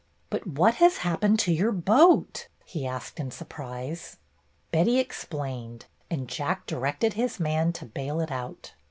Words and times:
"But 0.31 0.47
what 0.47 0.73
has 0.81 0.97
happened 1.05 1.37
to 1.41 1.53
your 1.53 1.71
boat?" 1.71 2.47
he 2.65 2.87
asked 2.87 3.19
in 3.19 3.29
surprise. 3.29 4.17
Betty 4.71 4.97
explained, 4.97 5.85
and 6.09 6.27
Jack 6.27 6.65
directed 6.65 7.13
his 7.13 7.39
man 7.39 7.71
to 7.73 7.85
bail 7.85 8.19
it 8.19 8.31
out. 8.31 8.73